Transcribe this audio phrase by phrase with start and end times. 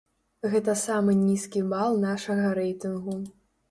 [0.53, 3.25] Гэта самы нізкі бал нашага рэйтынгу.